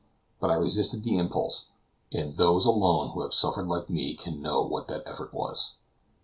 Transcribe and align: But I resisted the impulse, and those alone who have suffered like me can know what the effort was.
But 0.39 0.49
I 0.49 0.55
resisted 0.55 1.03
the 1.03 1.19
impulse, 1.19 1.67
and 2.11 2.33
those 2.35 2.65
alone 2.65 3.09
who 3.11 3.21
have 3.21 3.35
suffered 3.35 3.67
like 3.67 3.87
me 3.87 4.15
can 4.15 4.41
know 4.41 4.63
what 4.63 4.87
the 4.87 5.07
effort 5.07 5.31
was. 5.31 5.75